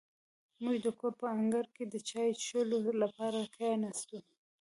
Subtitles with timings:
[0.63, 4.17] موږ د کور په انګړ کې د چای څښلو لپاره کېناستو.